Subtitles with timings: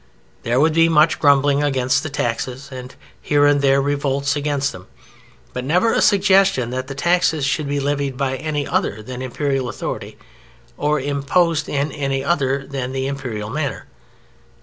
[0.41, 4.87] There would be much grumbling against the taxes and here and there revolts against them,
[5.53, 9.69] but never a suggestion that the taxes should be levied by any other than imperial
[9.69, 10.17] authority,
[10.75, 13.85] or imposed in any other than the imperial manner.